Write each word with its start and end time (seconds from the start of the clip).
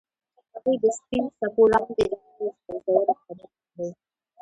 هغوی 0.53 0.75
د 0.83 0.85
سپین 0.97 1.23
څپو 1.37 1.63
لاندې 1.73 2.03
د 2.11 2.13
مینې 2.21 2.47
ژورې 2.83 3.15
خبرې 3.21 3.47
وکړې. 3.57 3.87